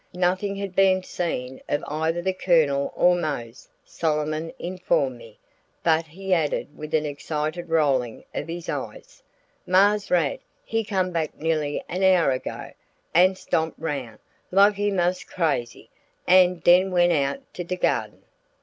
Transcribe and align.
Nothing 0.17 0.55
had 0.55 0.75
been 0.75 1.03
seen 1.03 1.61
of 1.69 1.83
either 1.87 2.23
the 2.23 2.33
Colonel 2.33 2.91
or 2.95 3.15
Mose, 3.15 3.69
Solomon 3.85 4.51
informed 4.57 5.19
me, 5.19 5.37
but 5.83 6.07
he 6.07 6.33
added 6.33 6.75
with 6.75 6.95
an 6.95 7.05
excited 7.05 7.69
rolling 7.69 8.23
of 8.33 8.47
his 8.47 8.67
eyes: 8.67 9.21
"Marse 9.67 10.09
Rad, 10.09 10.39
he 10.65 10.83
come 10.83 11.11
back 11.11 11.37
nearly 11.39 11.83
an 11.87 12.01
hour 12.01 12.31
ago 12.31 12.71
an' 13.13 13.35
stomp 13.35 13.75
roun' 13.77 14.17
like 14.49 14.73
he 14.73 14.89
mos' 14.89 15.23
crazy, 15.23 15.91
an' 16.25 16.55
den 16.55 16.89
went 16.89 17.13
out 17.13 17.41
to 17.53 17.63
de 17.63 17.75
gahden." 17.77 18.23